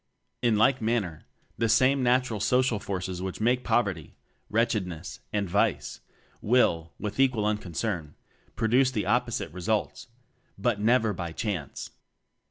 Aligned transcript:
In 0.41 0.57
like 0.57 0.81
manner, 0.81 1.25
the 1.59 1.69
same 1.69 2.01
"natural" 2.01 2.39
social 2.39 2.79
forces 2.79 3.21
which 3.21 3.39
make 3.39 3.63
poverty, 3.63 4.15
wretchedness, 4.49 5.19
and 5.31 5.47
vice, 5.47 5.99
will 6.41 6.91
(with 6.99 7.19
equal 7.19 7.45
unconcern) 7.45 8.15
produce 8.55 8.89
the 8.89 9.05
opposite 9.05 9.53
results 9.53 10.07
but 10.57 10.79
never 10.79 11.13
by 11.13 11.33
"chance." 11.33 11.91